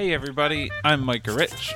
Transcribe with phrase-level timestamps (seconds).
[0.00, 1.74] Hey, everybody, I'm Micah Rich,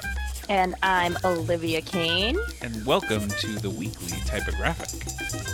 [0.49, 5.03] And I'm Olivia King, and welcome to the weekly typographic.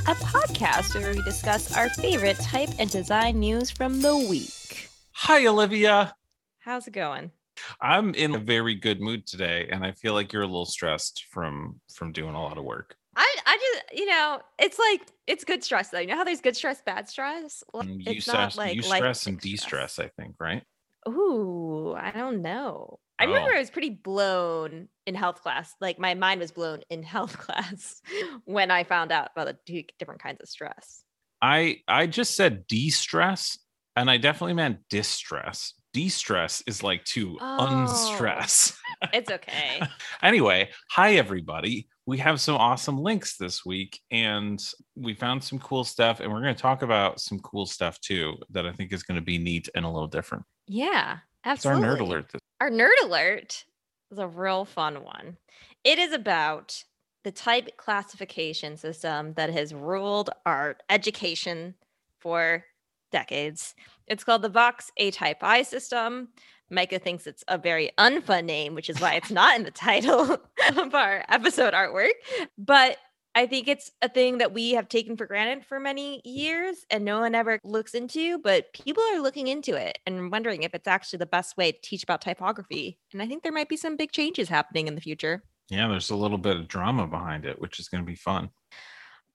[0.06, 4.88] a podcast where we discuss our favorite type and design news from the week.
[5.14, 6.14] Hi, Olivia.
[6.60, 7.32] How's it going?
[7.80, 11.24] I'm in a very good mood today, and I feel like you're a little stressed
[11.28, 12.94] from from doing a lot of work.
[13.16, 15.98] I, I just, you know, it's like, it's good stress though.
[15.98, 17.64] You know how there's good stress, bad stress?
[17.74, 20.62] Well, mm, you it's stress, not like you stress and thing de-stress, I think, right?
[21.08, 22.98] Ooh, I don't know.
[23.18, 23.56] I remember Oh.
[23.56, 25.74] I was pretty blown in health class.
[25.80, 28.00] Like my mind was blown in health class
[28.44, 31.02] when I found out about the two different kinds of stress.
[31.42, 33.58] I I just said de-stress,
[33.96, 35.74] and I definitely meant distress.
[35.92, 37.66] De-stress is like to Oh.
[37.82, 38.78] unstress.
[39.12, 39.80] It's okay.
[40.22, 41.88] anyway, hi everybody.
[42.06, 44.62] We have some awesome links this week and
[44.96, 48.34] we found some cool stuff and we're going to talk about some cool stuff too
[48.50, 50.44] that I think is going to be neat and a little different.
[50.72, 51.88] Yeah, It's our absolutely.
[51.88, 52.28] nerd alert.
[52.32, 53.64] This- Our nerd alert
[54.12, 55.36] is a real fun one.
[55.82, 56.84] It is about
[57.24, 61.74] the type classification system that has ruled our education
[62.20, 62.64] for
[63.10, 63.74] decades.
[64.06, 66.28] It's called the Vox ATypI system.
[66.70, 70.38] Micah thinks it's a very unfun name, which is why it's not in the title
[70.76, 72.12] of our episode artwork.
[72.56, 72.96] But
[73.40, 77.06] I think it's a thing that we have taken for granted for many years and
[77.06, 80.86] no one ever looks into, but people are looking into it and wondering if it's
[80.86, 82.98] actually the best way to teach about typography.
[83.14, 85.42] And I think there might be some big changes happening in the future.
[85.70, 88.50] Yeah, there's a little bit of drama behind it, which is going to be fun.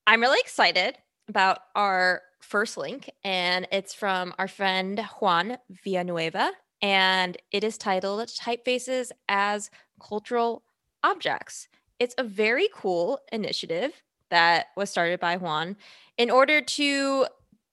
[0.05, 7.37] I'm really excited about our first link, and it's from our friend Juan Villanueva, and
[7.51, 10.61] it is titled Typefaces as Cultural
[11.03, 11.69] Objects.
[11.99, 13.91] It's a very cool initiative
[14.29, 15.77] that was started by Juan
[16.17, 17.25] in order to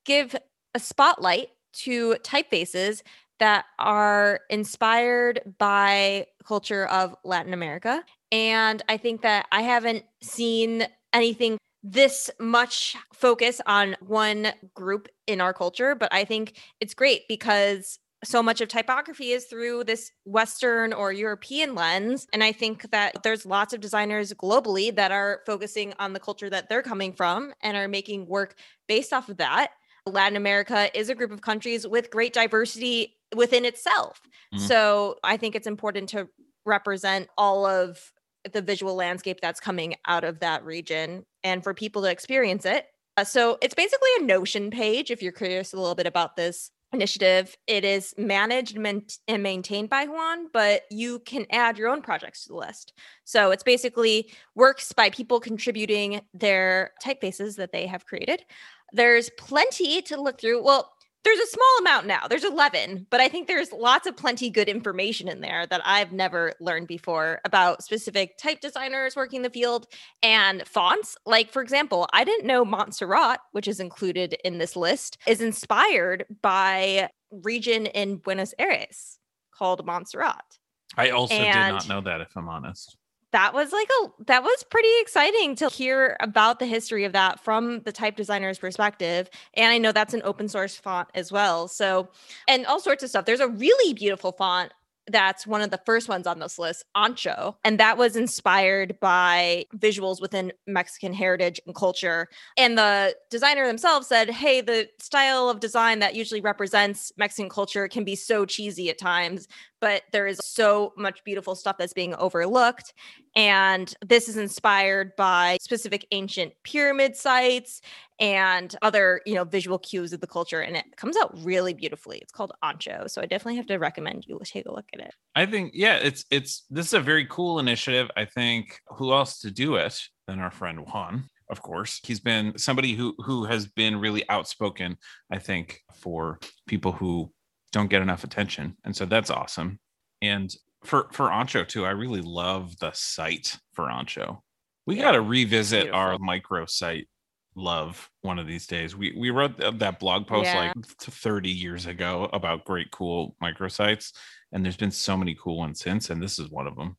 [0.05, 0.37] give
[0.75, 3.03] a spotlight to typefaces
[3.39, 8.05] that are inspired by culture of Latin America.
[8.31, 15.41] And I think that I haven't seen anything this much focus on one group in
[15.41, 20.13] our culture, but I think it's great because so much of typography is through this
[20.25, 22.27] Western or European lens.
[22.33, 26.49] And I think that there's lots of designers globally that are focusing on the culture
[26.49, 28.55] that they're coming from and are making work
[28.87, 29.73] based off of that.
[30.07, 34.21] Latin America is a group of countries with great diversity within itself.
[34.55, 34.61] Mhm.
[34.61, 36.29] So I think it's important to
[36.65, 38.13] represent all of
[38.53, 42.87] the visual landscape that's coming out of that region and for people to experience it.
[43.17, 46.71] Uh, so it's basically a Notion page if you're curious a little bit about this
[46.93, 47.57] initiative.
[47.67, 52.49] It is managed and maintained by Juan, but you can add your own projects to
[52.51, 52.93] the list.
[53.25, 58.45] So it's basically works by people contributing their typefaces that they have created.
[58.93, 60.63] There's plenty to look through.
[60.63, 60.93] Well,
[61.25, 62.27] there's a small amount now.
[62.29, 66.13] There's 11, but I think there's lots of plenty good information in there that I've
[66.13, 69.87] never learned before about specific type designers working the field
[70.23, 71.17] and fonts.
[71.25, 76.27] Like, for example, I didn't know Montserrat, which is included in this list, is inspired
[76.43, 79.19] by region in Buenos Aires
[79.57, 80.59] called Montserrat.
[80.97, 82.97] I also did not know that, if I'm honest.
[83.33, 87.41] That was like a that was pretty exciting to hear about the history of that
[87.41, 89.29] from the type designer's perspective.
[89.55, 91.67] And I know that's an open source font as well.
[91.69, 92.09] So,
[92.47, 93.25] and all sorts of stuff.
[93.25, 94.73] There's a really beautiful font
[95.09, 97.57] that's one of the first ones on this list, Ancho.
[97.65, 102.29] And that was inspired by visuals within Mexican heritage and culture.
[102.57, 107.89] And the designer themselves said, hey, the style of design that usually represents Mexican culture
[107.89, 109.49] can be so cheesy at times,
[109.83, 112.95] but there is so much beautiful stuff that's being overlooked.
[113.35, 117.81] And this is inspired by specific ancient pyramid sites
[118.21, 120.61] and other, you know, visual cues of the culture.
[120.61, 122.19] And it comes out really beautifully.
[122.19, 123.11] It's called Ancho.
[123.11, 125.15] So I definitely have to recommend you take a look at it.
[125.35, 128.09] I think, yeah, it's, it's, this is a very cool initiative.
[128.17, 131.25] I think who else to do it than our friend Juan?
[131.51, 134.97] Of course, he's been somebody who who has been really outspoken.
[135.31, 137.31] I think for people who
[137.73, 139.81] don't get enough attention, and so that's awesome.
[140.21, 140.55] And
[140.85, 144.41] for for Ancho too, I really love the site for Ancho.
[144.87, 146.21] We Yeah, got to revisit our beautiful.
[146.21, 147.09] micro site
[147.55, 148.97] love one of these days.
[148.97, 150.55] We we wrote that blog post Yeah.
[150.55, 154.13] like 30 years ago about great cool microsites
[154.53, 156.97] and there's been so many cool ones since and this is one of them.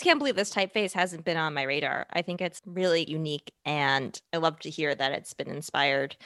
[0.00, 2.06] I just can't believe this typeface hasn't been on my radar.
[2.10, 6.16] I think it's really unique, and I love to hear that it's been inspired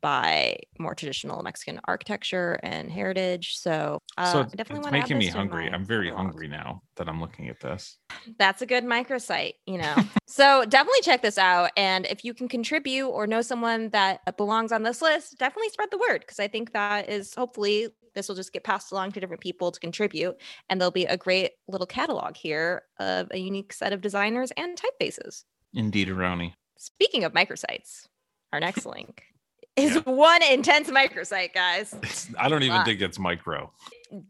[0.00, 3.56] by more traditional Mexican architecture and heritage.
[3.56, 5.68] So, uh, so I it's, definitely it's want to making me hungry.
[5.68, 7.98] I'm very hungry now that I'm looking at this.
[8.38, 9.96] That's a good microsite, you know.
[10.28, 14.70] so definitely check this out, and if you can contribute or know someone that belongs
[14.70, 18.34] on this list, definitely spread the word because I think that is hopefully this will
[18.34, 20.36] just get passed along to different people to contribute.
[20.68, 24.76] And there'll be a great little catalog here of a unique set of designers and
[24.76, 25.44] typefaces.
[25.72, 26.54] Indeed, Aroni.
[26.76, 28.08] Speaking of microsites,
[28.52, 29.22] our next link
[29.76, 30.00] is yeah.
[30.00, 31.94] one intense microsite, guys.
[32.02, 33.70] It's, I don't even think it's micro.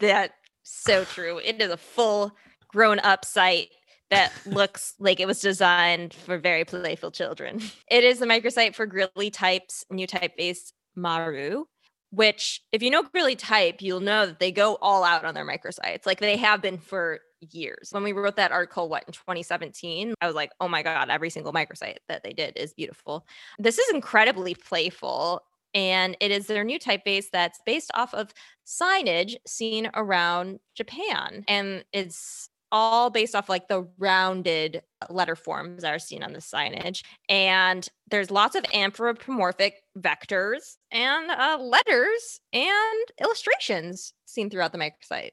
[0.00, 0.32] That
[0.64, 1.38] so true.
[1.38, 2.32] It is a full
[2.68, 3.68] grown up site
[4.10, 7.60] that looks like it was designed for very playful children.
[7.90, 11.66] It is the microsite for Grilli Type's new typeface Maru,
[12.10, 15.46] which if you know Grilli Type, you'll know that they go all out on their
[15.46, 16.06] microsites.
[16.06, 17.88] Like they have been for years.
[17.90, 21.30] When we wrote that article, what in 2017, I was like, oh my God, every
[21.30, 23.26] single microsite that they did is beautiful.
[23.58, 25.42] This is incredibly playful.
[25.74, 28.32] And it is their new typeface that's based off of
[28.66, 31.44] signage seen around Japan.
[31.48, 36.40] And it's all based off like the rounded letter forms that are seen on the
[36.40, 37.02] signage.
[37.28, 45.30] And there's lots of anthropomorphic vectors and uh, letters and illustrations seen throughout the microsite.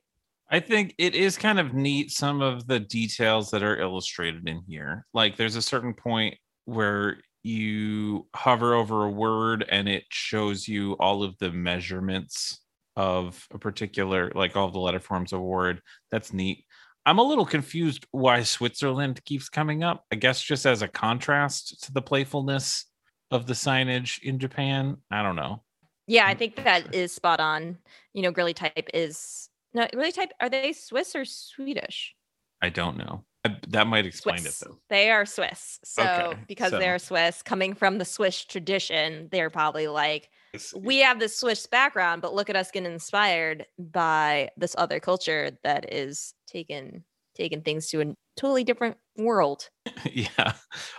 [0.49, 4.61] I think it is kind of neat some of the details that are illustrated in
[4.67, 5.05] here.
[5.13, 6.35] Like there's a certain point
[6.65, 12.59] where you hover over a word and it shows you all of the measurements
[12.95, 15.81] of a particular like all the letter forms of a word.
[16.11, 16.62] That's neat.
[17.05, 20.05] I'm a little confused why Switzerland keeps coming up.
[20.11, 22.85] I guess just as a contrast to the playfulness
[23.31, 24.97] of the signage in Japan.
[25.11, 25.63] I don't know.
[26.07, 26.39] Yeah, I mm.
[26.39, 27.77] think that is spot on.
[28.13, 30.31] You know, Grilli Type is no Grilli Type.
[30.39, 32.15] Are they Swiss or Swedish?
[32.61, 33.25] I don't know.
[33.67, 34.61] That might explain Swiss.
[34.61, 34.77] it though.
[34.89, 35.79] They are Swiss.
[35.83, 40.29] So Okay, because so- they're Swiss, coming from the Swiss tradition, they're probably like,
[40.75, 45.51] we have this Swiss background, but look at us getting inspired by this other culture
[45.63, 47.03] that is taking
[47.35, 49.69] taking things to a totally different world.
[50.11, 50.53] yeah.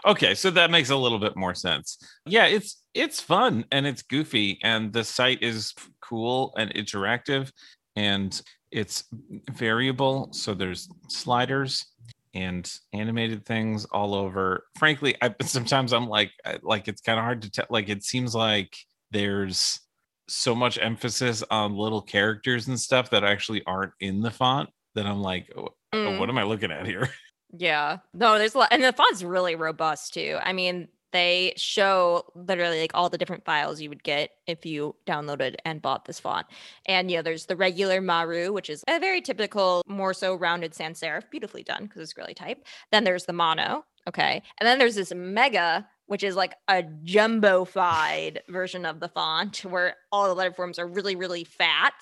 [0.05, 1.99] Okay, so that makes a little bit more sense.
[2.27, 7.51] Yeah, it's it's fun and it's goofy and the site is cool and interactive
[7.97, 8.41] and
[8.71, 9.05] it's
[9.53, 11.87] variable, so there's sliders
[12.35, 14.67] and animated things all over.
[14.79, 18.35] Frankly, I sometimes I'm like like it's kind of hard to tell like it seems
[18.35, 18.77] like
[19.15, 19.81] there's
[20.29, 25.07] so much emphasis on little characters and stuff that actually aren't in the font that
[25.07, 26.19] I'm like oh, Mm.
[26.19, 27.09] what am I looking at here?
[27.57, 27.99] Yeah.
[28.13, 30.39] No, there's a lot and the font's really robust too.
[30.43, 34.97] I mean, they show literally like all the different files you would get if you
[35.07, 36.49] downloaded and bought this font.
[36.87, 40.99] And yeah, there's the regular Maru, which is a very typical, more so rounded sans
[41.01, 42.67] serif, beautifully done because it's really type.
[42.91, 44.43] Then there's the mono, okay.
[44.59, 49.97] And then there's this mega, which is like a jumbo-fied version of the font where
[50.13, 51.95] all the letter forms are really, really fat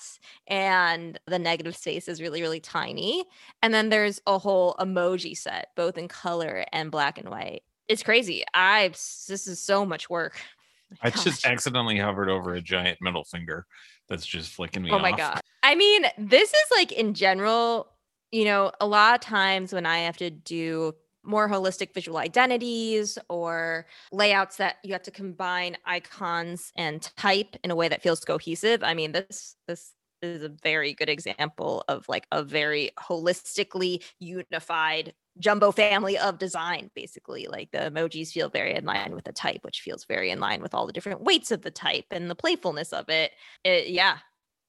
[0.47, 3.23] and the negative space is really, really tiny.
[3.61, 7.63] And then there's a whole emoji set, both in color and black and white.
[7.87, 8.43] It's crazy.
[8.53, 10.39] I this is so much work.
[11.01, 13.65] I just accidentally hovered over a giant middle finger
[14.07, 15.17] that's just flicking me Oh my off.
[15.17, 15.41] god.
[15.63, 17.87] I mean, this is like in general,
[18.31, 23.17] you know, a lot of times when I have to do more holistic visual identities
[23.29, 28.19] or layouts that you have to combine icons and type in a way that feels
[28.21, 28.83] cohesive.
[28.83, 35.13] I mean, this this is a very good example of like a very holistically unified
[35.39, 37.47] jumbo family of design basically.
[37.47, 40.61] Like the emojis feel very in line with the type which feels very in line
[40.61, 43.31] with all the different weights of the type and the playfulness of it,
[43.63, 44.17] it yeah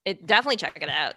[0.05, 1.15] it definitely check it out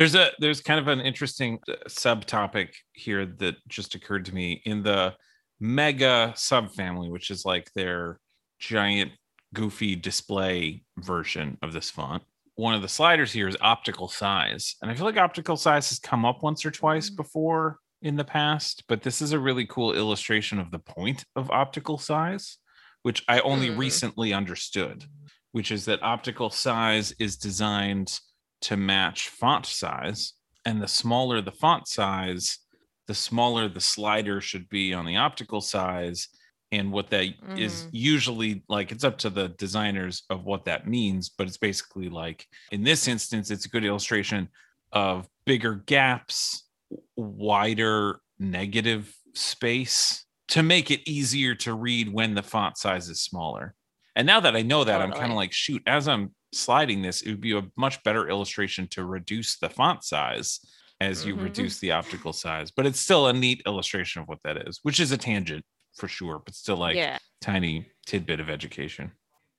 [0.00, 4.62] There's a there's kind of an interesting uh, subtopic here that just occurred to me
[4.64, 5.14] in the
[5.60, 8.18] mega subfamily, which is like their
[8.58, 9.12] giant
[9.52, 12.22] goofy display version of this font.
[12.54, 15.98] One of the sliders here is optical size, and I feel like optical size has
[15.98, 17.16] come up once or twice Mhm.
[17.16, 21.50] before in the past, but this is a really cool illustration of the point of
[21.50, 22.56] optical size,
[23.02, 23.76] which I only Mm.
[23.76, 25.04] recently understood,
[25.52, 28.18] which is that optical size is designed
[28.62, 30.34] to match font size.
[30.64, 32.58] And the smaller the font size,
[33.06, 36.28] the smaller the slider should be on the optical size.
[36.72, 37.88] And what that is Mhm.
[37.92, 41.28] usually like, it's up to the designers of what that means.
[41.28, 44.48] But it's basically like, in this instance, it's a good illustration
[44.92, 46.68] of bigger gaps,
[47.16, 53.74] wider negative space to make it easier to read when the font size is smaller.
[54.16, 57.22] And now that I know that, I'm kind of like, shoot, as I'm sliding this,
[57.22, 60.60] it would be a much better illustration to reduce the font size
[61.00, 61.44] as you Mhm.
[61.44, 62.70] reduce the optical size.
[62.70, 65.64] But it's still a neat illustration of what that is, which is a tangent
[65.96, 69.12] for sure, but still like yeah tiny tidbit of education.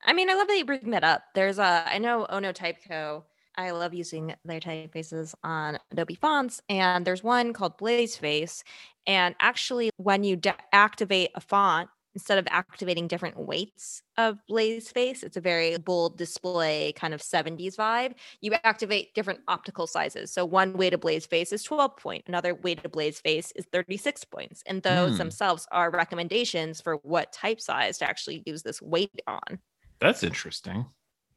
[0.04, 1.24] I mean, I love that you bring that up.
[1.36, 3.24] There's a, I know Ono Typeco.
[3.58, 8.64] I love using their typefaces on Adobe fonts, and there's one called Blaze Face.
[9.06, 14.91] And actually, when you de- activate a font instead of activating different weights of blaze
[14.91, 18.15] face, it's a very bold display kind of 70s vibe.
[18.41, 20.32] You activate different optical sizes.
[20.32, 23.65] So one weight of blaze face is 12 point, another weight of blaze face is
[23.72, 24.63] 36 points.
[24.65, 25.18] And those Hmm.
[25.18, 29.60] themselves are recommendations for what type size to actually use this weight on.
[30.01, 30.88] That's interesting.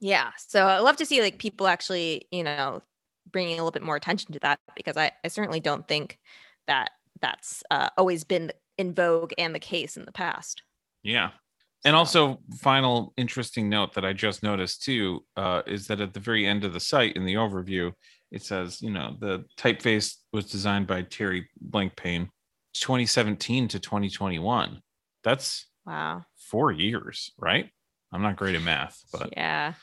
[0.00, 0.32] Yeah.
[0.36, 2.82] So I love to see like people actually, you know,
[3.30, 6.18] bringing a little bit more attention to that because I, I certainly don't think
[6.66, 6.90] that
[7.20, 10.62] that's uh, always been in vogue and the case in the past.
[11.02, 11.30] Yeah.
[11.84, 16.20] And also, final interesting note that I just noticed too uh, is that at the
[16.20, 17.92] very end of the site in the overview,
[18.30, 22.28] it says, you know, the typeface was designed by Thierry Blancpain
[22.74, 24.80] 2017 to 2021.
[25.22, 26.24] That's Wow.
[26.38, 27.68] four years, right?
[28.10, 29.74] I'm not great at math, but Yeah.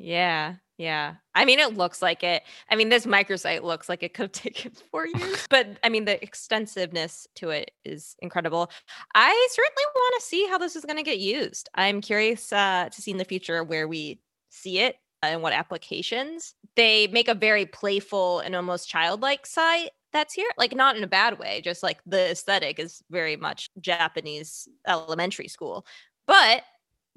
[0.00, 0.56] Yeah.
[0.78, 1.16] Yeah.
[1.34, 2.42] I mean, it looks like it.
[2.70, 6.06] I mean, this microsite looks like it could have taken four years, but I mean,
[6.06, 8.70] the extensiveness to it is incredible.
[9.14, 11.68] I certainly want to see how this is going to get used.
[11.74, 16.54] I'm curious uh, to see in the future where we see it and what applications.
[16.76, 21.08] They make a very playful and almost childlike site that's here, like not in a
[21.08, 25.84] bad way, just like the aesthetic is very much Japanese elementary school.
[26.26, 26.62] But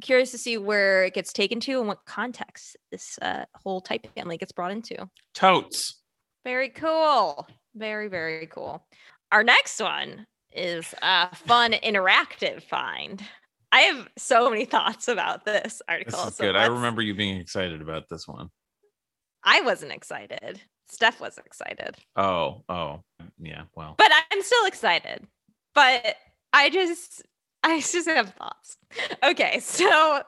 [0.04, 4.06] curious to see where it gets taken to and what context this uh, whole type
[4.14, 5.10] family gets brought into.
[5.34, 6.02] totes.
[6.44, 7.48] Very cool.
[7.74, 8.86] Very, very cool.
[9.32, 13.24] Our next one is a fun interactive find.
[13.72, 16.26] I have so many thoughts about this article.
[16.26, 16.56] This is so good.
[16.56, 18.50] I remember you being excited about this one.
[19.44, 20.62] I wasn't excited.
[20.90, 23.00] Steph was excited, Oh, oh,
[23.40, 23.64] yeah.
[23.76, 25.26] Well, but I'm still excited.
[25.74, 26.18] But
[26.52, 27.24] I just,
[27.66, 28.78] I just have thoughts.
[29.24, 30.22] Okay, so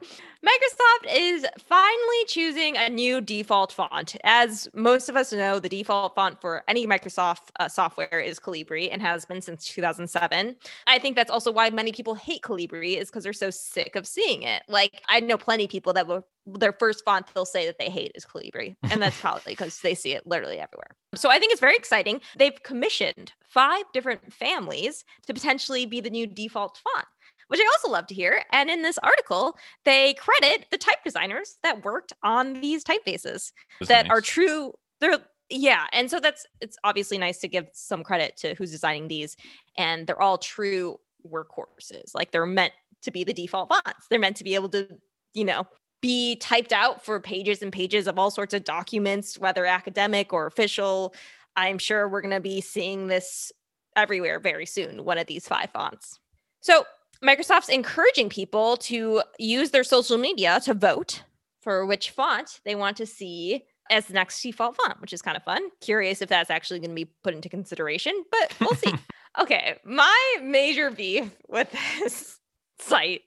[0.45, 4.15] Microsoft is finally choosing a new default font.
[4.23, 8.89] As most of us know, the default font for any Microsoft uh, software is Calibri
[8.91, 10.55] and has been since 2007.
[10.87, 14.07] I think that's also why many people hate Calibri is because they're so sick of
[14.07, 14.63] seeing it.
[14.69, 17.89] Like I know plenty of people that will their first font they'll say that they
[17.89, 20.95] hate is Calibri, and that's probably because they see it literally everywhere.
[21.15, 22.21] So I think it's very exciting.
[22.37, 27.07] They've commissioned five different families to potentially be the new default font
[27.47, 28.43] which I also love to hear.
[28.51, 33.89] And in this article, they credit the type designers that worked on these typefaces that's
[33.89, 34.73] that are true.
[34.99, 39.07] They're yeah, and so that's it's obviously nice to give some credit to who's designing
[39.07, 39.37] these,
[39.77, 40.97] and they're all true
[41.27, 42.15] workhorses.
[42.15, 42.73] Like they're meant
[43.03, 44.07] to be the default fonts.
[44.09, 44.87] They're meant to be able to,
[45.33, 45.67] you know,
[46.01, 50.47] be typed out for pages and pages of all sorts of documents, whether academic or
[50.47, 51.13] official.
[51.55, 53.51] I'm sure we're going to be seeing this
[53.95, 56.19] everywhere very soon, one of these five fonts.
[56.59, 56.85] So,
[57.23, 61.23] Microsoft's encouraging people to use their social media to vote
[61.61, 65.37] for which font they want to see as the next default font, which is kind
[65.37, 65.61] of fun.
[65.81, 68.93] Curious if that's actually going to be put into consideration, but we'll see.
[69.39, 72.39] okay, my major beef with this
[72.79, 73.21] site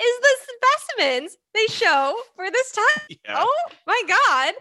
[0.00, 0.36] is the
[0.96, 3.06] specimens they show for this time.
[3.08, 3.36] Yeah.
[3.36, 4.54] Oh my god.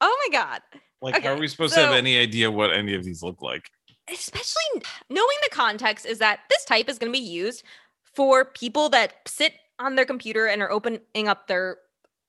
[0.00, 0.60] Oh my god.
[1.00, 3.42] like, how okay, are we supposed to have any idea what any of these look
[3.42, 3.70] like?
[4.10, 7.64] especially knowing the context is that this type is going to be used
[8.14, 11.78] for people that sit on their computer and are opening up their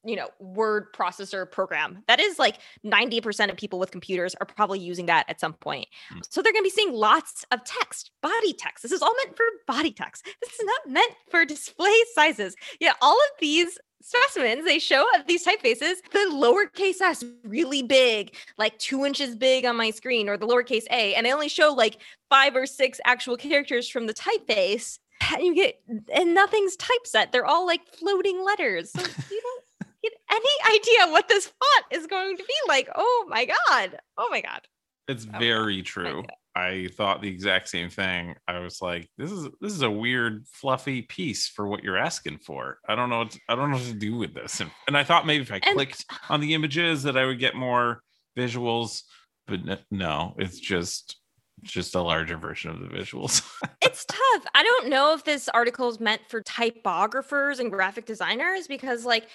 [0.06, 2.04] you know word processor program.
[2.08, 5.88] That is like 90% of people with computers are probably using that at some point.
[6.10, 6.20] Hmm.
[6.30, 8.84] so they're going to be seeing lots of text body text.
[8.84, 10.26] This is all meant for body text.
[10.42, 12.56] This is not meant for display sizes.
[12.80, 18.36] Yeah all of these specimens they show of these typefaces the lowercase s really big
[18.60, 21.74] like two inches big on my screen or the lowercase a and they only show
[21.74, 21.98] like
[22.30, 25.00] five or six actual characters from the typeface
[25.40, 25.80] you get
[26.14, 31.28] and nothing's typeset they're all like floating letters so you don't get any idea what
[31.28, 34.62] this font is going to be like oh my god oh my god
[35.08, 35.40] It's Okay.
[35.40, 36.24] very true.
[36.58, 38.34] I thought the exact same thing.
[38.48, 42.38] I was like, this is this is a weird fluffy piece for what you're asking
[42.40, 42.78] for.
[42.88, 44.62] I don't know what to, I don't know what to do with this.
[44.62, 47.40] And, and I thought maybe if I And- clicked on the images that I would
[47.40, 48.02] get more
[48.38, 49.02] visuals,
[49.48, 49.60] but
[49.92, 51.18] no, it's just
[51.64, 53.42] just a larger version of the visuals.
[53.82, 54.46] it's tough.
[54.54, 59.28] I don't know if this article is meant for typographers and graphic designers because, like,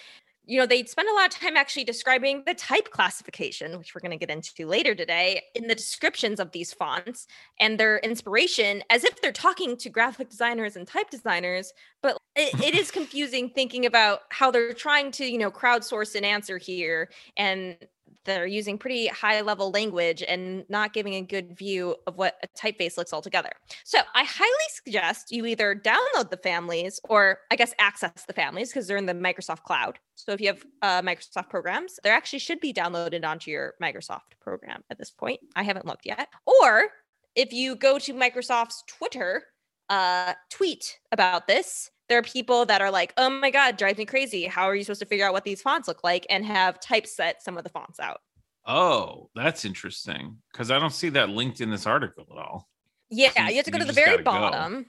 [0.47, 4.01] you know, they spend a lot of time actually describing the type classification, which we're
[4.01, 7.27] going to get into later today, in the descriptions of these fonts
[7.61, 11.73] and their inspiration as if they're talking to graphic designers and type designers.
[12.03, 16.25] But it, it is confusing thinking about how they're trying to, you know, crowdsource an
[16.25, 17.77] answer here and
[18.25, 22.49] they're using pretty high level language and not giving a good view of what a
[22.49, 23.51] typeface looks altogether.
[23.85, 24.51] So I highly
[24.85, 29.07] suggest you either download the families or I guess access the families because they're in
[29.07, 29.99] the Microsoft cloud.
[30.15, 34.39] So if you have uh, Microsoft programs, they actually should be downloaded onto your Microsoft
[34.41, 35.41] program at this point.
[35.57, 36.29] I haven't looked yet.
[36.47, 36.89] Or
[37.35, 39.45] if you go to Microsoft's Twitter,
[39.89, 44.05] uh, tweet about this, there are people that are like, oh my God, drives me
[44.05, 44.45] crazy.
[44.47, 47.41] How are you supposed to figure out what these fonts look like and have typeset
[47.41, 48.21] some of the fonts out?
[48.67, 50.37] Oh, that's interesting.
[50.53, 52.69] Because I don't see that linked in this article at all.
[53.11, 54.25] Yeah, So you have to go to the very gotta go.
[54.25, 54.87] bottom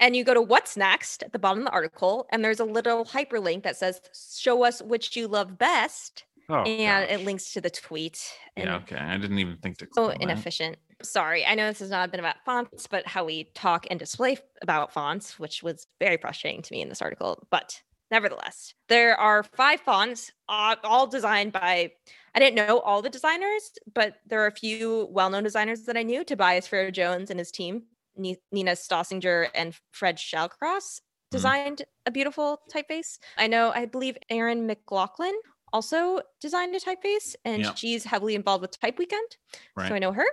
[0.00, 2.64] and you go to what's next at the bottom of the article, and there's a
[2.64, 4.00] little hyperlink that says,
[4.36, 6.24] show us which you love best.
[6.48, 7.20] Oh, and gosh.
[7.20, 8.20] it links to the tweet.
[8.56, 8.96] And yeah, okay.
[8.96, 9.88] I didn't even think to.
[9.92, 10.76] so inefficient.
[10.88, 10.91] that.
[11.02, 14.38] Sorry, I know this has not been about fonts, but how we talk and display
[14.60, 17.46] about fonts, which was very frustrating to me in this article.
[17.50, 17.80] But
[18.10, 21.92] nevertheless, there are five fonts, uh, all designed by.
[22.34, 26.02] I didn't know all the designers, but there are a few well-known designers that I
[26.02, 27.84] knew: Tobias Frere-Jones and his team,
[28.16, 33.18] Ni- Nina Stossinger and Fred Shallcross designed a beautiful typeface.
[33.38, 35.34] I know, I believe Erin McLaughlin
[35.72, 37.76] also designed a typeface, and Yep.
[37.78, 39.38] she's heavily involved with Type Weekend.
[39.74, 39.88] Right.
[39.88, 40.26] So I know her.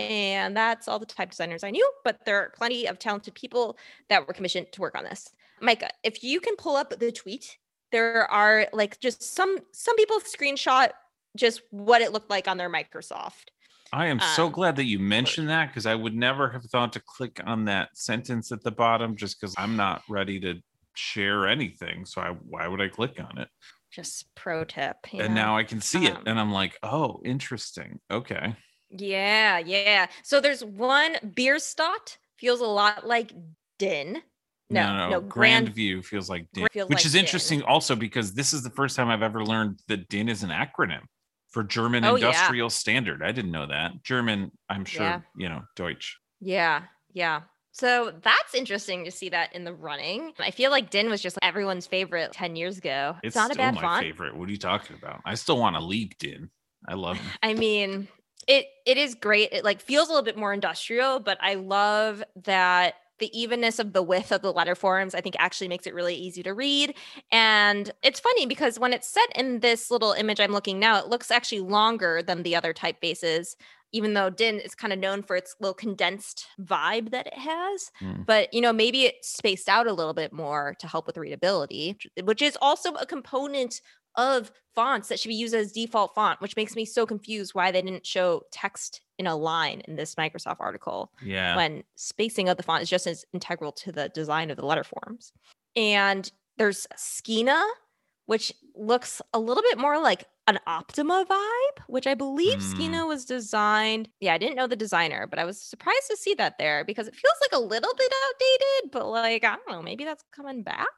[0.00, 3.76] And that's all the type designers I knew, but there are plenty of talented people
[4.08, 5.30] that were commissioned to work on this.
[5.60, 7.58] Micah, if you can pull up the tweet,
[7.92, 10.90] there are like just some some people screenshot
[11.36, 13.46] just what it looked like on their Microsoft.
[13.92, 16.92] I am so um, glad that you mentioned that because I would never have thought
[16.92, 20.54] to click on that sentence at the bottom just because I'm not ready to
[20.94, 22.04] share anything.
[22.04, 23.48] So I, why would I click on it?
[23.90, 24.96] Just pro tip.
[25.12, 25.42] And know?
[25.42, 27.98] now I can see it, Um, and I'm like, oh, interesting.
[28.10, 28.54] Okay.
[28.90, 30.06] Yeah, yeah.
[30.22, 33.32] So there's one Bierstadt feels a lot like
[33.78, 34.22] Din.
[34.72, 37.24] No, no, Grandview feels like DIN, feels which like is DIN.
[37.24, 40.50] interesting also because this is the first time I've ever learned that DIN is an
[40.50, 41.00] acronym
[41.48, 42.28] for German Oh, yeah.
[42.28, 43.20] Industrial Standard.
[43.20, 44.00] I didn't know that.
[44.04, 45.20] German, I'm sure, Yeah.
[45.36, 46.16] you know, Deutsch.
[46.40, 46.82] Yeah,
[47.12, 47.40] yeah.
[47.72, 50.34] So that's interesting to see that in the running.
[50.38, 53.16] I feel like Din was just everyone's favorite 10 years ago.
[53.24, 54.04] It's, It's, not a still bad my font.
[54.04, 54.36] favorite.
[54.36, 55.20] What are you talking about?
[55.24, 56.48] I still want to leak DIN.
[56.88, 57.30] I love him.
[57.42, 58.06] I mean,
[58.50, 59.50] it it is great.
[59.52, 63.92] It like feels a little bit more industrial, but I love that the evenness of
[63.92, 66.94] the width of the letter forms I think actually makes it really easy to read.
[67.30, 71.08] And it's funny because when it's set in this little image I'm looking now, it
[71.08, 73.56] looks actually longer than the other typefaces.
[73.92, 77.90] Even though Din is kind of known for its little condensed vibe that it has,
[78.02, 78.24] Mm.
[78.26, 81.98] but you know maybe it's spaced out a little bit more to help with readability,
[82.24, 83.80] which is also a component
[84.16, 87.70] of fonts that should be used as default font, which makes me so confused why
[87.70, 91.56] they didn't show text in a line in this Microsoft article Yeah.
[91.56, 94.84] when spacing of the font is just as integral to the design of the letter
[94.84, 95.32] forms.
[95.76, 97.62] And there's Skeena,
[98.26, 102.74] which looks a little bit more like an Optima vibe, which I believe Mm.
[102.74, 104.08] Skeena was designed.
[104.20, 107.06] Yeah, I didn't know the designer, but I was surprised to see that there because
[107.06, 110.62] it feels like a little bit outdated, but like, I don't know, maybe that's coming
[110.62, 110.88] back.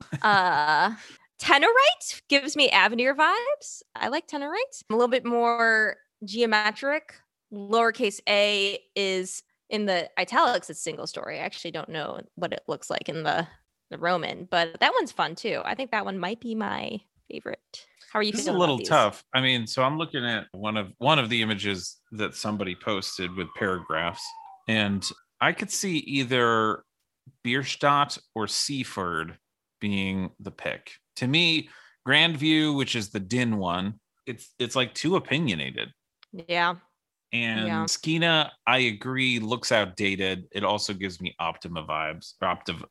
[0.22, 0.94] uh
[1.40, 3.82] Tenorite gives me Avenir vibes.
[3.94, 4.82] I like Tenorite.
[4.90, 7.14] A little bit more geometric.
[7.52, 11.38] Lowercase a is in the italics, it's single story.
[11.38, 13.46] I actually don't know what it looks like in the,
[13.90, 15.60] the Roman, but that one's fun too.
[15.64, 17.86] I think that one might be my favorite.
[18.12, 19.22] How are you This is a little tough.
[19.34, 23.34] I mean, so I'm looking at one of one of the images that somebody posted
[23.36, 24.24] with paragraphs,
[24.66, 25.06] and
[25.40, 26.84] I could see either
[27.44, 29.36] Bierstadt or Seaford
[29.78, 30.92] being the pick.
[31.18, 31.68] To me,
[32.06, 35.92] Grandview, which is the Din one, it's it's like too opinionated.
[36.32, 36.76] Yeah.
[37.32, 37.84] And Yeah.
[37.84, 40.46] Skeena, I agree, looks outdated.
[40.52, 42.34] It also gives me Optima vibes.
[42.40, 42.86] Optima,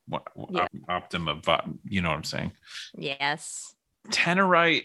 [0.50, 0.66] Yeah.
[0.88, 2.52] Optima, vibe, you know what I'm saying?
[2.96, 3.74] Yes.
[4.10, 4.84] Tenorite,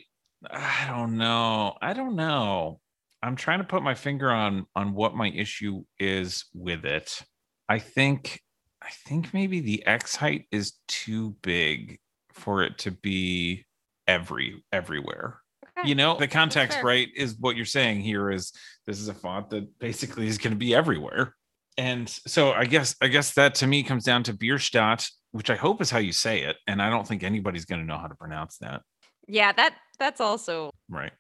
[0.50, 1.76] I don't know.
[1.82, 2.80] I don't know.
[3.22, 7.22] I'm trying to put my finger on on what my issue is with it.
[7.70, 8.42] I think
[8.82, 12.00] I think maybe the X height is too big
[12.34, 13.66] for it to be
[14.08, 15.40] every everywhere.
[15.78, 15.90] Okay.
[15.90, 16.86] You know, the context fair.
[16.86, 18.52] right is what you're saying here is
[18.86, 21.36] this is a font that basically is going to be everywhere.
[21.78, 25.56] And so I guess I guess that to me comes down to Bierstadt, which I
[25.56, 28.08] hope is how you say it, and I don't think anybody's going to know how
[28.08, 28.82] to pronounce that.
[29.28, 31.12] Yeah, that that's also Right.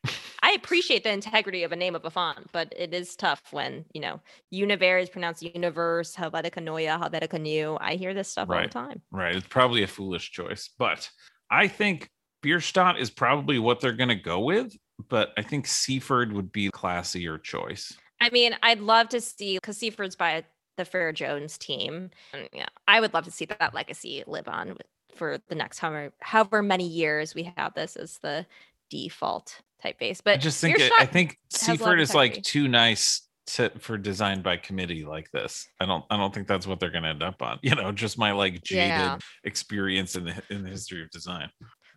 [0.43, 3.85] I appreciate the integrity of a name of a font, but it is tough when,
[3.93, 4.19] you know,
[4.51, 7.77] Univers is pronounced Universe, Helvetica Neue, Helvetica New.
[7.81, 9.01] I hear this stuff all the time.
[9.11, 9.35] Right.
[9.35, 11.09] It's probably a foolish choice, but
[11.49, 12.09] I think
[12.43, 14.75] Bierstadt is probably what they're going to go with.
[15.09, 17.91] But I think Seaford would be a classier choice.
[18.21, 20.43] I mean, I'd love to see because Seaford's by
[20.77, 22.11] the Frere-Jones team.
[22.31, 25.79] And yeah, I would love to see that legacy live on with, for the next
[25.79, 28.45] however however many years we have this as the
[28.89, 30.21] default typeface.
[30.23, 34.41] But I just think it, I think Seaford is like too nice to for design
[34.41, 35.67] by committee like this.
[35.79, 37.59] I don't I don't think that's what they're going to end up on.
[37.63, 39.17] You know, just my like jaded Yeah.
[39.43, 41.49] experience in the in the history of design.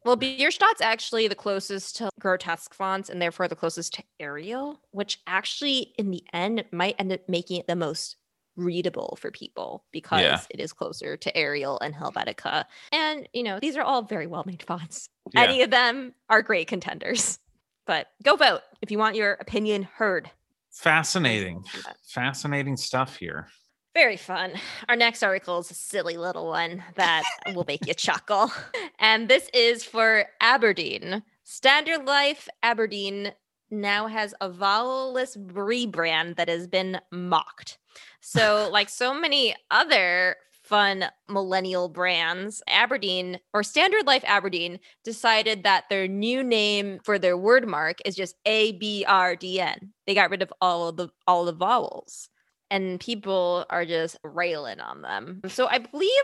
[0.04, 5.18] Well, Bierstadt's actually the closest to grotesque fonts and therefore the closest to Arial, which
[5.26, 8.16] actually in the end might end up making it the most
[8.56, 10.40] readable for people because Yeah.
[10.50, 12.64] it is closer to Arial and Helvetica.
[12.92, 15.08] And, you know, these are all very well made fonts.
[15.32, 15.42] Yeah.
[15.42, 17.38] Any of them are great contenders.
[17.86, 20.30] But go vote if you want your opinion heard.
[20.72, 21.64] Fascinating.
[22.08, 23.48] Fascinating stuff here.
[23.94, 24.52] Very fun.
[24.88, 27.22] Our next article is a silly little one that
[27.54, 28.52] will make you chuckle.
[28.98, 31.22] And this is for Aberdeen.
[31.44, 33.32] Standard Life Aberdeen
[33.70, 37.78] now has a vowelless rebrand that has been mocked.
[38.20, 45.84] So, like so many other fun millennial brands, Aberdeen or Standard Life Aberdeen decided that
[45.88, 49.92] their new name for their word mark is just A B R D N.
[50.06, 52.28] They got rid of all of the all the vowels
[52.70, 55.40] and people are just railing on them.
[55.48, 56.22] So I believe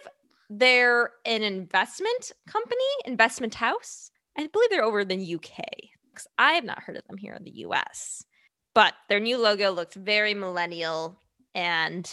[0.50, 4.11] they're an investment company, investment house.
[4.37, 5.61] I believe they're over in the UK
[6.11, 8.24] because I have not heard of them here in the US.
[8.74, 11.18] But their new logo looks very millennial
[11.55, 12.11] and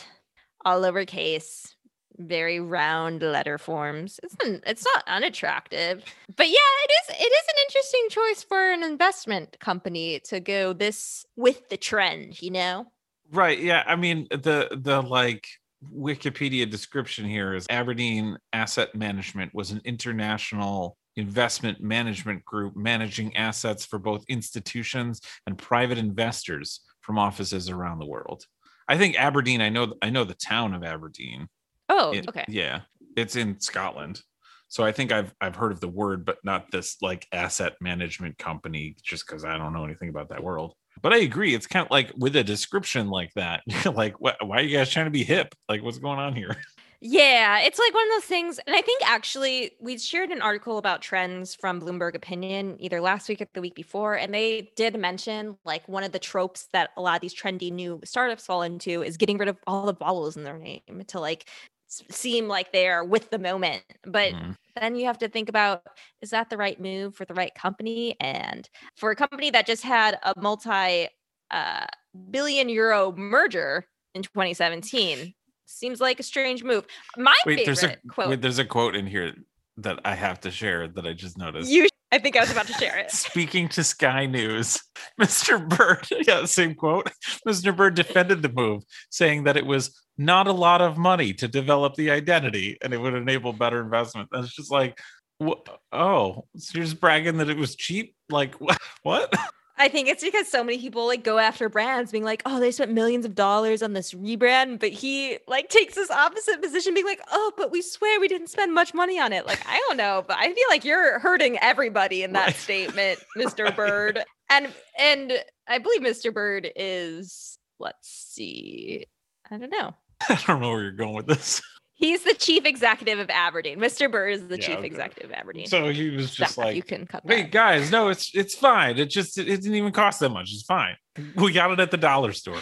[0.66, 1.74] all lowercase,
[2.20, 4.20] very round letter forms.
[4.24, 6.04] It's it's not unattractive,
[6.36, 10.74] but yeah, it is it is an interesting choice for an investment company to go
[10.74, 12.42] this with the trend.
[12.42, 12.92] You know.
[13.32, 13.60] Right.
[13.60, 13.84] Yeah.
[13.86, 15.48] I mean, the the like
[15.94, 23.86] Wikipedia description here is Aberdeen Asset Management was an international investment management group managing assets
[23.86, 28.46] for both institutions and private investors from offices around the world.
[28.88, 31.48] I think Aberdeen, I know I know the town of Aberdeen.
[31.90, 32.46] Oh, It- okay.
[32.48, 32.82] Yeah.
[33.16, 34.22] It's in Scotland.
[34.68, 38.38] So I think I've I've heard of the word, but not this like asset management
[38.38, 40.76] company, just because I don't know anything about that world.
[41.02, 43.64] But I agree, it's kind of like with a description like that,
[43.96, 45.56] like, what, why are you guys trying to be hip?
[45.68, 46.56] Like, what's going on here?
[47.02, 48.60] Yeah, it's like one of those things.
[48.68, 53.30] And I think actually we shared an article about trends from Bloomberg Opinion either last
[53.30, 54.16] week or the week before.
[54.16, 57.72] And they did mention like one of the tropes that a lot of these trendy
[57.72, 61.22] new startups fall into is getting rid of all the vowels in their name to
[61.22, 61.50] like
[61.90, 63.84] seem like they're with the moment.
[64.04, 64.56] But Mhm.
[64.76, 65.84] then you have to think about
[66.22, 68.16] is that the right move for the right company?
[68.22, 71.10] And for a company that just had a multi
[71.52, 71.88] uh,
[72.32, 75.34] billion euro merger in 2017,
[75.66, 76.86] seems like a strange move.
[77.18, 78.28] My Wait, there's favorite a quote.
[78.28, 79.34] wait, there's a quote in here
[79.78, 81.84] that I have to share that I just noticed.
[81.84, 83.12] you, I think I was about to share it.
[83.12, 84.80] Speaking to Sky News,
[85.22, 85.68] Mr.
[85.68, 87.12] Bird, yeah, same quote.
[87.48, 87.76] Mr.
[87.76, 91.96] Bird defended the move, saying that it was not a lot of money to develop
[91.96, 94.28] the identity and it would enable better investment.
[94.32, 95.00] That's just like,
[95.42, 98.16] wh- oh, so you're just bragging that it was cheap?
[98.30, 99.34] Like, wh- what?
[99.80, 102.70] I think it's because so many people like go after brands being like, oh, they
[102.72, 107.06] spent millions of dollars on this rebrand, but he like takes this opposite position, being
[107.06, 109.46] like, oh, but we swear we didn't spend much money on it.
[109.46, 112.56] Like, I don't know, but I feel like you're hurting everybody in that Right.
[112.58, 113.66] statement, Mr.
[113.66, 113.76] Right.
[113.78, 114.20] Bird.
[114.50, 115.34] And and
[115.68, 116.34] I believe Mr.
[116.34, 119.06] Bird is let's see.
[119.50, 119.96] I don't know.
[120.30, 121.62] I don't know where you're going with this.
[122.00, 123.78] He's the chief executive of Aberdeen.
[123.78, 124.10] Mr.
[124.10, 124.88] Bird is the Yeah, chief okay.
[124.88, 125.68] executive of Aberdeen.
[125.68, 127.52] So he was just like, you can cut wait, that.
[127.52, 128.98] guys, no, it's it's fine.
[128.98, 130.50] It just it didn't even cost that much.
[130.54, 130.96] It's fine.
[131.36, 132.58] We got it at the dollar store.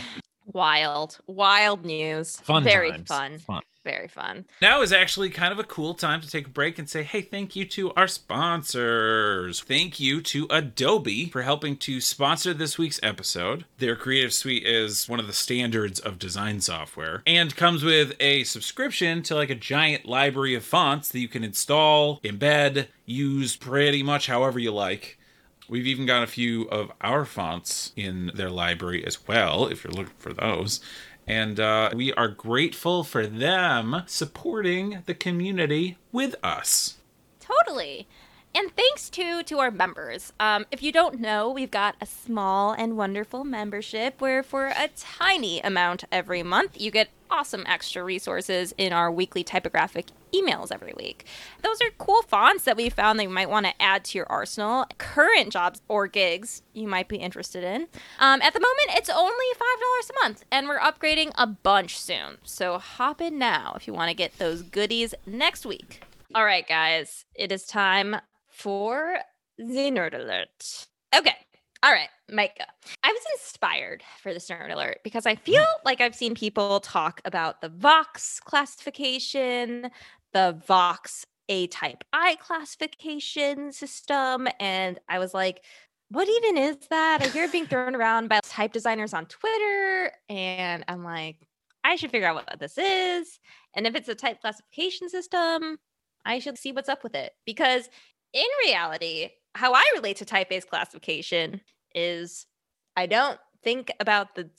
[0.46, 2.38] Wild, wild news.
[2.40, 3.08] Fun Very times.
[3.08, 3.38] fun.
[3.40, 3.62] Fun.
[3.88, 4.44] Very fun.
[4.62, 7.22] Now is actually kind of a cool time to take a break and say, hey,
[7.22, 9.62] thank you to our sponsors.
[9.62, 13.64] Thank you to Adobe for helping to sponsor this week's episode.
[13.78, 18.44] Their Creative Suite is one of the standards of design software and comes with a
[18.44, 24.04] subscription to like a giant library of fonts that you can install, embed, use pretty
[24.04, 25.18] much however you like.
[25.70, 29.94] We've even got a few of our fonts in their library as well, if you're
[29.94, 30.82] looking for those.
[31.28, 36.96] And uh, we are grateful for them supporting the community with us.
[37.40, 38.08] Totally.
[38.56, 40.34] And thanks to to our members.
[40.40, 44.90] Um, if you don't know, we've got a small and wonderful membership where for a
[44.96, 50.94] tiny amount every month, you get awesome extra resources in our weekly typographic emails every
[50.98, 51.26] week.
[51.62, 54.28] Those are cool fonts that we found that you might want to add to your
[54.30, 54.86] arsenal.
[54.98, 57.88] Current jobs or gigs you might be interested in.
[58.20, 62.38] Um, at the moment, it's only $5 a month, and we're upgrading a bunch soon.
[62.44, 66.02] So hop in now if you want to get those goodies next week.
[66.36, 69.18] All right, guys, it is time for
[69.58, 70.88] the nerd alert.
[71.16, 71.36] Okay.
[71.84, 72.68] All right, Micah.
[73.04, 75.44] I was inspired for this nerd alert because I mm-hmm.
[75.44, 79.90] feel like I've seen people talk about the Vox classification,
[80.34, 84.48] the Vox A type I classification system.
[84.60, 85.64] And I was like,
[86.10, 87.22] what even is that?
[87.22, 90.12] I hear it being thrown around by type designers on Twitter.
[90.30, 91.38] And I'm like,
[91.84, 93.40] I should figure out what this is.
[93.74, 95.78] And if it's a type classification system,
[96.26, 97.32] I should see what's up with it.
[97.46, 97.90] Because
[98.34, 101.62] in reality, how I relate to type-based classification
[101.96, 102.46] is
[102.96, 104.50] I don't think about the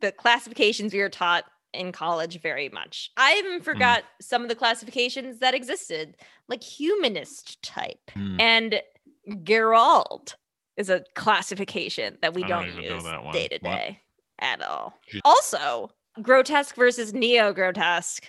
[0.00, 3.10] the classifications we are taught in college very much.
[3.16, 4.06] I even forgot mm.
[4.20, 6.16] some of the classifications that existed,
[6.48, 8.40] like humanist type mm.
[8.40, 8.80] and
[9.44, 10.34] Garalde
[10.76, 14.00] is a classification that we don't, don't use day to day
[14.38, 14.94] at all.
[15.24, 15.90] Also,
[16.22, 18.26] grotesque versus neo grotesque.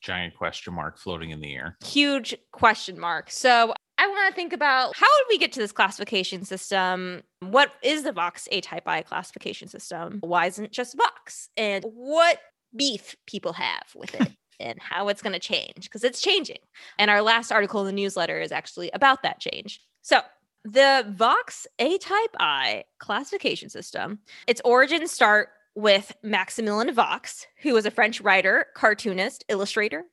[0.00, 1.76] Giant question mark floating in the air.
[1.84, 3.30] Huge question mark.
[3.30, 7.22] So I want to think about how did we get to this classification system?
[7.40, 10.18] What is the Vox ATypI classification system?
[10.20, 11.48] Why isn't it just Vox?
[11.56, 12.38] And what
[12.74, 14.32] beef people have with it?
[14.60, 16.58] and how it's going to change because it's changing.
[16.98, 19.80] And our last article in the newsletter is actually about that change.
[20.02, 20.20] So,
[20.64, 28.20] the Vox ATypI classification system, its origins start with Maximilien Vox, who was a French
[28.20, 30.04] writer, cartoonist, illustrator,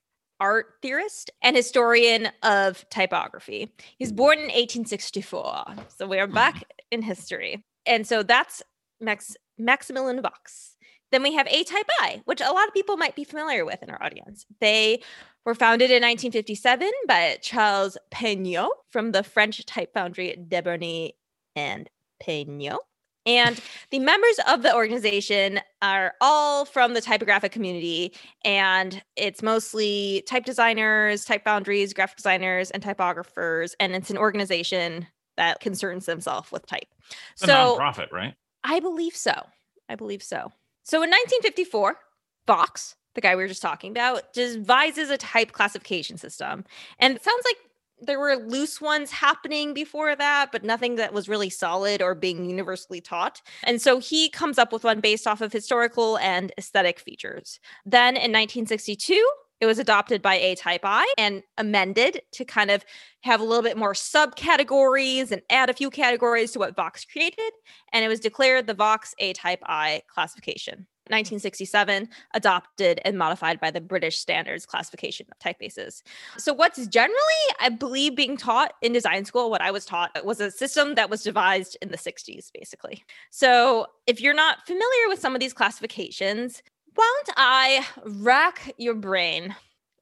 [0.43, 3.71] art theorist, and historian of typography.
[3.97, 5.63] He's born in 1864.
[5.95, 6.61] So we are back mm-hmm.
[6.91, 7.63] in history.
[7.85, 8.61] And so that's
[8.99, 10.75] Max Maximilien Vox.
[11.13, 13.81] Then we have A Type I, which a lot of people might be familiar with
[13.81, 14.45] in our audience.
[14.59, 15.01] They
[15.45, 21.11] were founded in 1957 by Charles Peignot from the French type foundry Deberny
[21.55, 21.89] and
[22.21, 22.79] Peignot.
[23.25, 23.59] And
[23.89, 28.13] the members of the organization are all from the typographic community.
[28.43, 33.73] And it's mostly type designers, type foundries, graphic designers, and typographers.
[33.79, 35.07] And it's an organization
[35.37, 36.87] that concerns themselves with type.
[37.33, 38.35] It's so, nonprofit, right?
[38.63, 39.33] I believe so.
[39.89, 40.51] I believe so.
[40.83, 41.97] So in 1954,
[42.45, 46.65] Vox, the guy we were just talking about, devises a type classification system.
[46.99, 47.57] And it sounds like
[48.01, 52.45] there were loose ones happening before that, but nothing that was really solid or being
[52.49, 53.41] universally taught.
[53.63, 57.59] And so he comes up with one based off of historical and aesthetic features.
[57.85, 59.25] Then in 1962,
[59.61, 62.83] it was adopted by ATypI and amended to kind of
[63.21, 67.51] have a little bit more subcategories and add a few categories to what Vox created.
[67.93, 70.87] And it was declared the Vox ATypI classification.
[71.07, 76.01] 1967, adopted and modified by the British Standards classification of typefaces.
[76.37, 77.17] So, what's generally,
[77.59, 81.09] I believe, being taught in design school, what I was taught was a system that
[81.09, 83.03] was devised in the 60s, basically.
[83.29, 86.63] So, if you're not familiar with some of these classifications,
[86.95, 89.55] why don't I rack your brain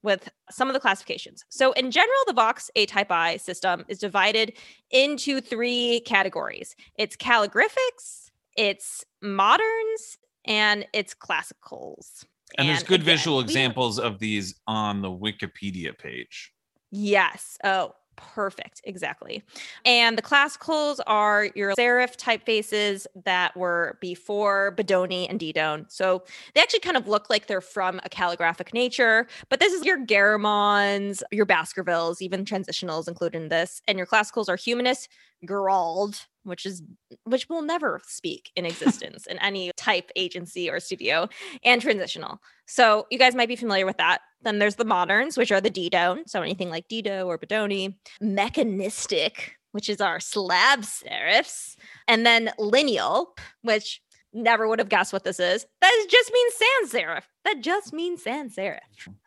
[0.03, 1.45] with some of the classifications.
[1.49, 4.53] So, in general, the Vox ATypI system is divided
[4.89, 12.25] into three categories it's calligraphics, it's moderns, and it's classicals.
[12.57, 16.51] And, and there's good again, visual examples of these on the Wikipedia page.
[16.91, 17.57] Yes.
[17.63, 18.81] Oh, perfect.
[18.83, 19.43] Exactly.
[19.85, 25.89] And the classicals are your serif typefaces that were before Bodoni and Didone.
[25.89, 26.23] So
[26.53, 30.05] they actually kind of look like they're from a calligraphic nature, but this is your
[30.05, 33.81] Garamonds, your Baskervilles, even transitionals included in this.
[33.87, 35.09] And your classicals are Humanist,
[35.45, 36.81] Garalde, which is
[37.23, 41.27] which will never speak in existence in any type agency or studio
[41.63, 42.39] and transitional.
[42.65, 44.19] So you guys might be familiar with that.
[44.41, 47.95] Then there's the moderns which are the didone so anything like Didot or bodoni.
[48.19, 51.75] Mechanistic which is our slab serifs.
[52.07, 54.01] And then lineal which
[54.33, 55.65] never would have guessed what this is.
[55.81, 57.23] That just means sans serif.
[57.43, 58.79] That just means sans serif.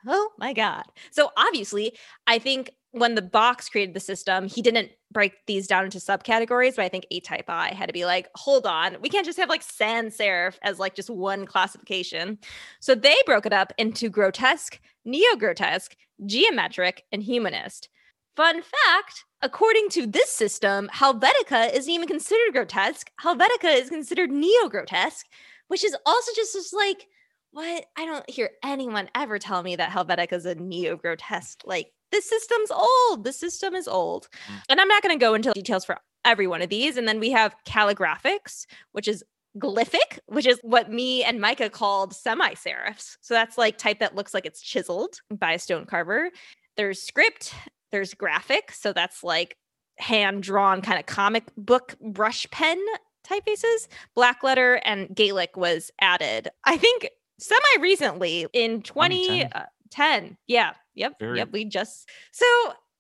[0.07, 0.85] Oh my god.
[1.11, 1.97] So obviously
[2.27, 6.77] i think when the Vox created the system, he didn't break these down into subcategories,
[6.77, 9.63] but I think ATypI had to be like, hold on, we can't just have like
[9.63, 12.39] sans serif as like just one classification.
[12.79, 17.89] So they broke it up into grotesque, neo grotesque, geometric, and humanist.
[18.37, 23.11] Fun fact according to this system, Helvetica isn't even considered grotesque.
[23.23, 25.27] Helvetica is considered neo grotesque,
[25.67, 27.07] which is also just, just like,
[27.51, 27.85] what?
[27.97, 31.61] I don't hear anyone ever tell me that Helvetica is a neo grotesque.
[31.65, 33.25] Like, this system's old.
[33.25, 34.29] The system is old.
[34.47, 34.63] Mm.
[34.69, 36.97] And I'm not going to go into details for every one of these.
[36.97, 39.25] And then we have calligraphics, which is
[39.59, 43.17] glyphic, which is what me and Micah called semi serifs.
[43.21, 46.31] So that's like type that looks like it's chiseled by a stone carver.
[46.77, 47.53] There's script,
[47.91, 48.71] there's graphic.
[48.71, 49.57] So that's like
[49.99, 52.81] hand drawn kind of comic book brush pen
[53.29, 53.89] typefaces.
[54.15, 57.09] Black letter and Gaelic was added, I think,
[57.41, 59.51] semi recently in 2010.
[59.53, 60.37] Uh, 10.
[60.47, 60.73] Yeah.
[60.95, 61.19] Yep.
[61.19, 61.49] Very- yep.
[61.53, 62.47] We just so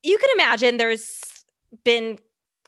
[0.02, 1.20] you can imagine there's
[1.84, 2.18] been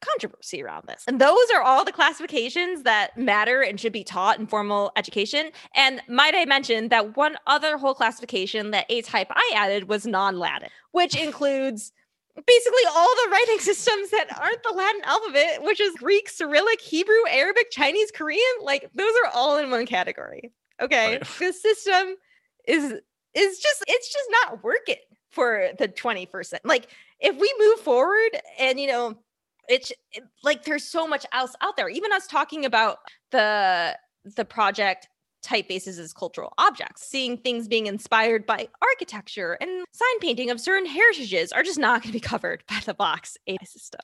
[0.00, 1.04] controversy around this.
[1.06, 5.50] And those are all the classifications that matter and should be taught in formal education.
[5.74, 10.68] And might I mention that one other whole classification that ATypI added was non Latin,
[10.92, 11.92] which includes
[12.46, 17.26] basically all the writing systems that aren't the Latin alphabet, which is Greek, Cyrillic, Hebrew,
[17.30, 18.40] Arabic, Chinese, Korean.
[18.62, 20.52] Like those are all in one category.
[20.80, 21.12] Okay.
[21.16, 21.26] Right.
[21.38, 22.16] This system
[22.66, 22.94] is
[23.34, 24.96] is just it's just not working
[25.37, 26.88] for the 21st like
[27.20, 29.14] if we move forward and you know
[29.68, 32.99] it's it, like there's so much else out there even us talking about
[33.31, 33.96] the
[34.37, 35.09] the project
[35.46, 37.07] typefaces as cultural objects.
[37.07, 42.03] Seeing things being inspired by architecture and sign painting of certain heritages are just not
[42.03, 44.01] going to be covered by the Vox A system.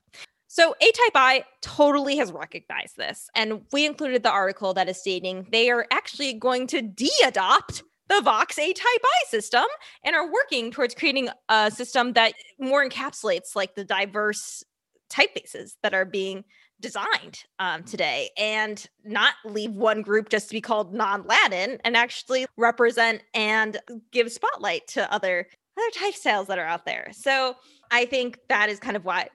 [0.49, 3.31] So ATypI totally has recognized this.
[3.35, 7.83] And we included the article that is stating they are actually going to de adopt
[8.17, 9.65] the Vox ATypI system
[10.05, 14.63] and are working towards creating a system that more encapsulates like the diverse
[15.11, 16.45] typefaces that are being
[16.81, 22.45] designed um, today and not leave one group just to be called non-latin and actually
[22.59, 25.47] represent and give spotlight to other
[25.79, 27.09] other type styles that are out there.
[27.13, 27.57] So
[27.91, 29.29] i think that is kind of why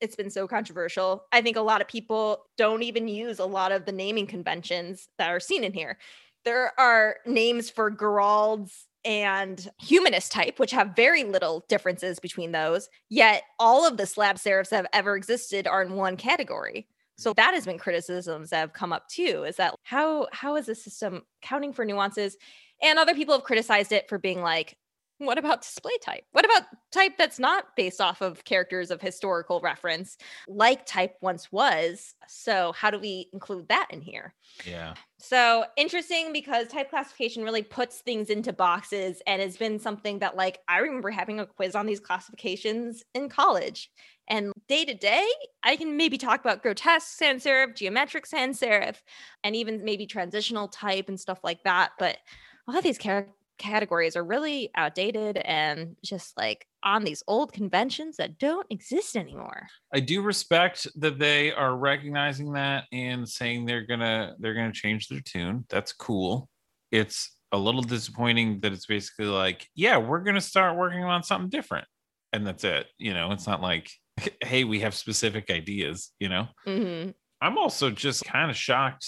[0.00, 1.24] it's been so controversial.
[1.32, 5.08] I think a lot of people don't even use a lot of the naming conventions
[5.18, 5.98] that are seen in here
[6.44, 12.88] there are names for Garaldes and humanist type, which have very little differences between those.
[13.10, 16.86] Yet all of the slab serifs that have ever existed are in one category.
[17.16, 19.44] So that has been criticisms that have come up too.
[19.46, 22.36] Is that how how is the system counting for nuances?
[22.82, 24.76] And other people have criticized it for being like,
[25.18, 26.24] what about display type?
[26.32, 30.16] What about type that's not based off of characters of historical reference,
[30.48, 32.14] like type once was?
[32.26, 34.34] So, how do we include that in here?
[34.66, 34.94] Yeah.
[35.18, 40.36] So, interesting because type classification really puts things into boxes and has been something that,
[40.36, 43.90] like, I remember having a quiz on these classifications in college.
[44.28, 45.26] And day to day,
[45.62, 48.96] I can maybe talk about grotesque sans serif, geometric sans serif,
[49.44, 51.92] and even maybe transitional type and stuff like that.
[51.98, 52.18] But
[52.66, 57.52] a lot of these characters categories are really outdated and just like on these old
[57.52, 59.66] conventions that don't exist anymore.
[59.92, 65.08] I do respect that they are recognizing that and saying they're gonna they're gonna change
[65.08, 65.64] their tune.
[65.68, 66.48] That's cool.
[66.90, 71.50] It's a little disappointing that it's basically like, yeah, we're gonna start working on something
[71.50, 71.86] different,
[72.32, 72.86] and that's it.
[72.98, 73.90] You know, it's not like,
[74.44, 76.10] hey, we have specific ideas.
[76.18, 77.10] You know, mm-hmm.
[77.40, 79.06] I'm also just kind of shocked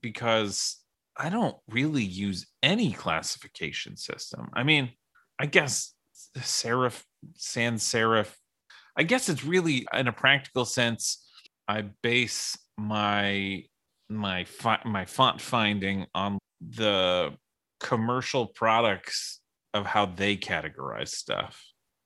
[0.00, 0.76] because
[1.16, 4.48] I don't really use any classification system.
[4.54, 4.90] I mean,
[5.38, 5.94] I guess
[6.38, 7.02] serif,
[7.34, 8.32] sans serif.
[8.96, 11.26] I guess it's really in a practical sense.
[11.68, 13.64] I base my
[14.08, 17.32] my fi- my font finding on the
[17.78, 19.40] commercial products
[19.72, 21.62] of how they categorize stuff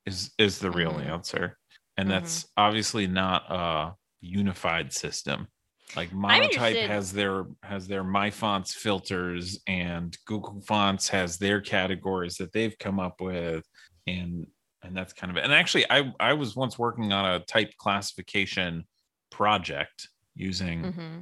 [0.07, 1.11] is is the real mm-hmm.
[1.11, 1.59] answer
[1.97, 2.21] and mm-hmm.
[2.21, 5.49] that's obviously not a unified system
[5.97, 12.53] like monotype has their has their MyFonts filters and google fonts has their categories that
[12.53, 13.65] they've come up with.
[14.07, 14.47] And
[14.83, 15.45] and that's kind of it.
[15.45, 18.85] And actually i i was once working on a type classification
[19.31, 21.19] project using mm-hmm.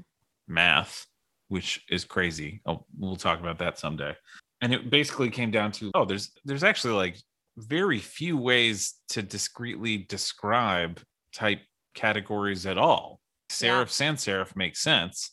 [0.49, 1.07] math
[1.49, 2.63] which is crazy.
[2.65, 4.17] Oh we'll talk about that someday.
[4.63, 7.17] And it basically came down to oh there's there's actually like
[7.59, 11.01] very few ways to discreetly describe
[11.35, 11.61] type
[11.95, 13.21] categories at all
[13.53, 13.85] serif yeah.
[13.87, 15.31] sans serif makes sense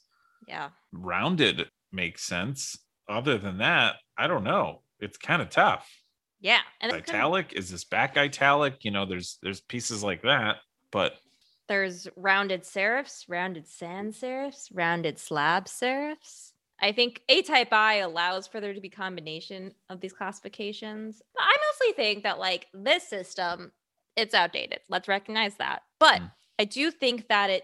[0.48, 2.78] yeah rounded makes sense
[3.08, 5.90] other than that i don't know it's kind of tough
[6.40, 10.58] yeah and italic is this back italic you know there's there's pieces like that
[10.92, 11.14] but
[11.68, 16.52] there's rounded serifs rounded sans serifs rounded slab serifs
[16.82, 21.22] I think ATypI allows for there to be combination of these classifications.
[21.36, 23.72] But I mostly think that like this system,
[24.16, 24.80] it's outdated.
[24.90, 25.84] Let's recognize that.
[26.00, 26.32] But mm.
[26.58, 27.64] I do think that it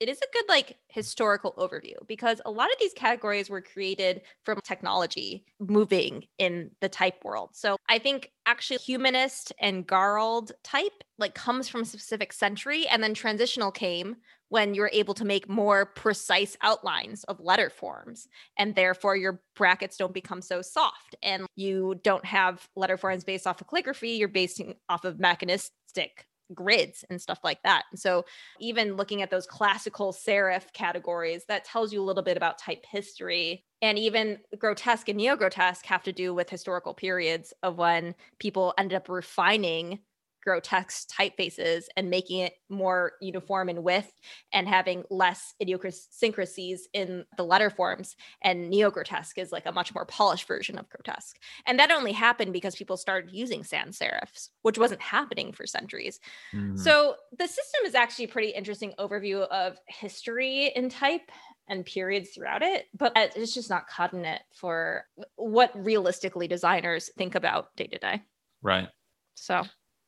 [0.00, 4.22] it is a good like historical overview because a lot of these categories were created
[4.44, 7.50] from technology moving in the type world.
[7.52, 13.02] So I think actually humanist and Garalde type like comes from a specific century and
[13.02, 14.16] then transitional came
[14.48, 18.28] when you're able to make more precise outlines of letter forms
[18.58, 23.46] and therefore your brackets don't become so soft and you don't have letter forms based
[23.46, 27.84] off of calligraphy you're basing off of mechanistic grids and stuff like that.
[27.90, 28.24] And so,
[28.60, 32.84] even looking at those classical serif categories, that tells you a little bit about type
[32.90, 33.64] history.
[33.80, 38.74] And even grotesque and neo grotesque have to do with historical periods of when people
[38.78, 40.00] ended up refining
[40.44, 44.12] grotesque typefaces and making it more uniform in width
[44.52, 48.14] and having less idiosyncrasies in the letter forms.
[48.42, 51.38] And neo grotesque is like a much more polished version of grotesque.
[51.66, 56.20] And that only happened because people started using sans serifs, which wasn't happening for centuries.
[56.52, 56.76] Mm-hmm.
[56.76, 61.32] So the system is actually a pretty interesting overview of history in type
[61.66, 67.34] and periods throughout it, but it's just not cutting it for what realistically designers think
[67.34, 68.22] about day to day.
[68.60, 68.88] Right.
[69.34, 69.62] So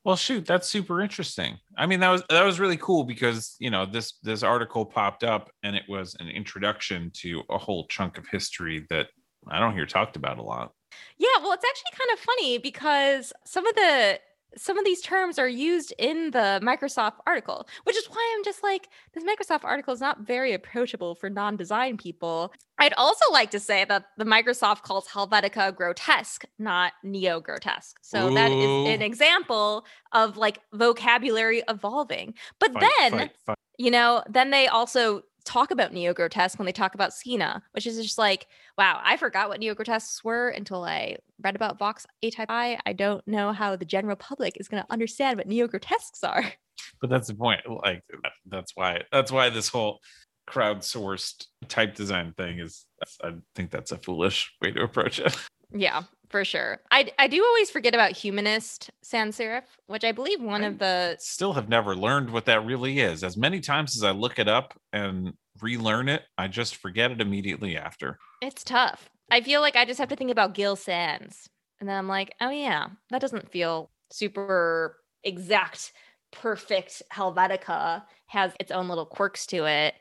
[0.06, 1.58] well, shoot, that's super interesting.
[1.76, 5.24] I mean, that was that was really cool because you know this this article popped
[5.24, 9.08] up and it was an introduction to a whole chunk of history that
[9.48, 10.70] I don't hear talked about a lot.
[11.18, 14.20] Yeah, well, it's actually kind of funny because some of the
[14.56, 18.62] some of these terms are used in the Microsoft article, which is why I'm just
[18.62, 22.52] like, this Microsoft article is not very approachable for non design people.
[22.78, 27.98] I'd also like to say that the Microsoft calls Helvetica grotesque, not neo grotesque.
[28.02, 28.34] So Ooh.
[28.34, 32.34] that is an example of like vocabulary evolving.
[32.58, 33.58] But fight, then, fight, fight.
[33.78, 37.86] you know, then they also talk about neo grotesque when they talk about Skeena, which
[37.86, 42.06] is just like, wow, I forgot what neo grotesques were until I read about Vox
[42.22, 42.78] ATypI.
[42.84, 46.52] I don't know how the general public is going to understand what neo grotesques are.
[47.00, 47.60] But that's the point.
[47.68, 48.02] Like
[48.46, 50.00] that's why that's why this whole
[50.48, 52.84] crowdsourced type design thing is.
[53.22, 55.36] I think that's a foolish way to approach it.
[55.72, 56.78] Yeah, for sure.
[56.90, 60.78] I I do always forget about humanist sans serif, which I believe one I of
[60.78, 63.22] the still have never learned what that really is.
[63.24, 67.20] As many times as I look it up and relearn it, I just forget it
[67.20, 68.18] immediately after.
[68.42, 69.10] It's tough.
[69.30, 71.48] I feel like I just have to think about Gill Sans.
[71.80, 75.92] And then I'm like, oh yeah, that doesn't feel super exact,
[76.32, 77.02] perfect.
[77.12, 79.94] Helvetica has its own little quirks to it.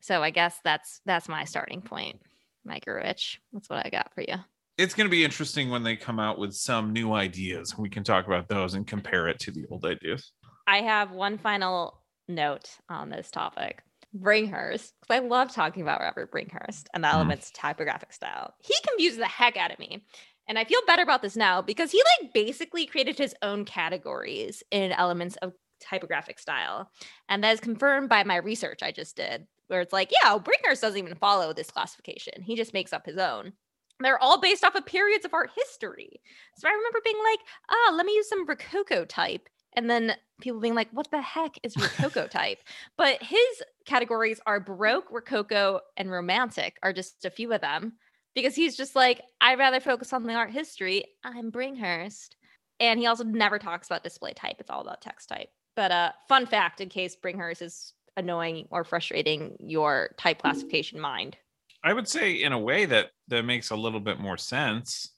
[0.00, 2.20] So I guess that's that's my starting point.
[2.64, 3.40] Micro Rich.
[3.52, 4.36] That's what I got for you
[4.78, 7.76] it's going to be interesting when they come out with some new ideas.
[7.76, 10.32] We can talk about those and compare it to the old ideas.
[10.68, 13.82] I have one final note on this topic.
[14.16, 17.12] Bringhurst, because I love talking about Robert Bringhurst and the mm.
[17.12, 18.54] elements typographic style.
[18.60, 20.04] He confuses the heck out of me.
[20.48, 24.62] And I feel better about this now because he like basically created his own categories
[24.70, 26.90] in elements of typographic style.
[27.28, 30.80] And that is confirmed by my research I just did, where it's like, yeah, Bringhurst
[30.80, 32.42] doesn't even follow this classification.
[32.42, 33.52] He just makes up his own
[34.00, 36.20] they're all based off of periods of art history.
[36.56, 37.40] So I remember being like,
[37.70, 39.48] ah, let me use some Rococo type.
[39.74, 42.58] And then people being like, what the heck is Rococo type?
[42.96, 47.94] But his categories are Baroque, Rococo, and Romantic, are just a few of them.
[48.34, 51.04] Because he's just like, I'd rather focus on the art history.
[51.24, 52.30] I'm Bringhurst.
[52.78, 54.56] And he also never talks about display type.
[54.60, 55.48] It's all about text type.
[55.74, 61.36] But uh, fun fact in case Bringhurst is annoying or frustrating your type classification mind.
[61.84, 65.10] I would say in a way that that makes a little bit more sense.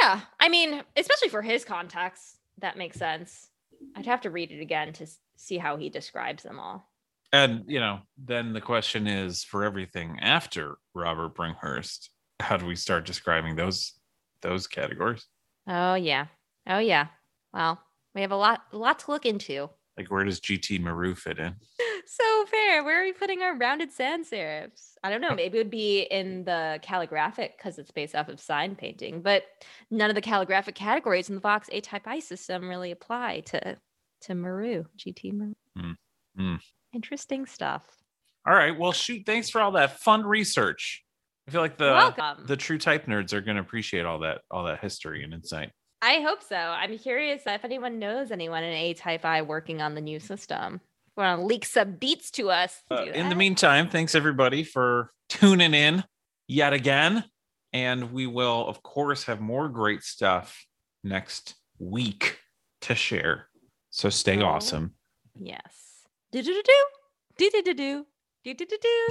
[0.00, 3.48] Yeah, I mean, especially for his context, that makes sense.
[3.96, 5.06] I'd have to read it again to
[5.36, 6.90] see how he describes them all.
[7.32, 12.08] And you know, then the question is for everything after Robert Bringhurst,
[12.40, 13.92] how do we start describing those
[14.40, 15.26] those categories?
[15.66, 16.26] Oh yeah.
[16.66, 17.08] Oh yeah.
[17.52, 17.80] Well,
[18.14, 19.68] we have a lot a lot to look into.
[19.96, 21.56] Like where does GT Maru fit in?
[22.10, 22.82] So fair.
[22.82, 24.94] Where are we putting our rounded sans serifs?
[25.04, 25.30] I don't know.
[25.34, 29.42] Maybe it would be in the calligraphic because it's based off of sign painting, but
[29.90, 33.76] none of the calligraphic categories in the Vox ATypI system really apply to
[34.22, 35.54] to Maru, GT Maru.
[35.76, 35.96] Mm.
[36.40, 36.58] Mm.
[36.94, 37.84] Interesting stuff.
[38.46, 38.76] All right.
[38.76, 39.24] Well, shoot.
[39.26, 41.04] Thanks for all that fun research.
[41.46, 42.46] I feel like the Welcome.
[42.46, 45.72] the true type nerds are going to appreciate all that all that history and insight.
[46.00, 46.56] I hope so.
[46.56, 50.80] I'm curious if anyone knows anyone in ATypI working on the new system
[51.18, 52.82] want to leak some beats to us.
[52.90, 56.04] Uh, in the meantime, thanks everybody for tuning in
[56.46, 57.24] yet again.
[57.72, 60.64] And we will, of course, have more great stuff
[61.04, 62.38] next week
[62.82, 63.48] to share.
[63.90, 64.94] So stay oh, awesome.
[65.38, 66.06] Yes.
[66.32, 66.62] Do do do
[67.36, 68.06] do do do do
[68.44, 69.08] do do do do.